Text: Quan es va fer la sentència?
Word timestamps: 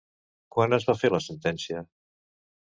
Quan 0.55 0.77
es 0.77 0.87
va 0.87 0.95
fer 1.03 1.13
la 1.17 1.21
sentència? 1.27 1.87